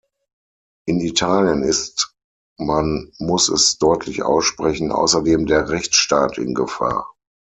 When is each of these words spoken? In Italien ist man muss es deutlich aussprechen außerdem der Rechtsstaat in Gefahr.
In 0.87 0.99
Italien 0.99 1.61
ist 1.61 2.15
man 2.57 3.11
muss 3.19 3.49
es 3.49 3.77
deutlich 3.77 4.23
aussprechen 4.23 4.91
außerdem 4.91 5.45
der 5.45 5.69
Rechtsstaat 5.69 6.39
in 6.39 6.55
Gefahr. 6.55 7.13